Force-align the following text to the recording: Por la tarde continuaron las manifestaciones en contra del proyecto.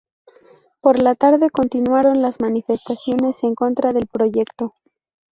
Por 0.79 0.99
la 0.99 1.13
tarde 1.13 1.51
continuaron 1.51 2.23
las 2.23 2.39
manifestaciones 2.41 3.35
en 3.43 3.53
contra 3.53 3.93
del 3.93 4.07
proyecto. 4.07 4.73